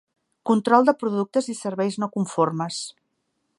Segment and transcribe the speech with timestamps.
[0.49, 2.83] Control de productes i serveis no conformes.